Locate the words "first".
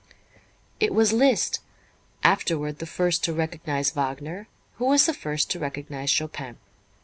2.87-3.23, 5.13-5.51